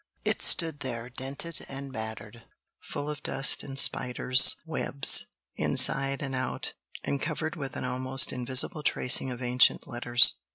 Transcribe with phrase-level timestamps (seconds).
[0.25, 2.41] It stood there dented and battered,
[2.79, 5.27] full of dust and spiders' webs,
[5.57, 10.37] inside and outside, and covered with an almost invisible tracing of ancient letters.